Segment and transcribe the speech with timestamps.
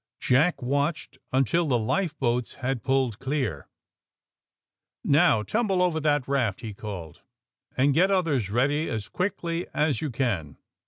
[0.19, 3.67] Jack watched until the lifeboats had pulled clear.
[3.87, 4.41] ^'
[5.03, 7.21] Now, tumble over that raft, ''he called, *^
[7.77, 10.57] and get others ready as quickly as you can.